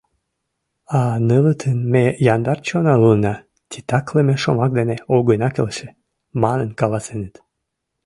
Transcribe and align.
А 0.99 0.99
нылытын 1.27 1.77
«ме 1.93 2.03
яндар 2.33 2.57
чонан 2.67 2.99
улына, 3.07 3.33
титаклыме 3.69 4.35
шомак 4.43 4.71
дене 4.79 4.95
огына 5.15 5.49
келше» 5.55 5.87
манын 6.41 6.69
каласеныт. 6.79 7.35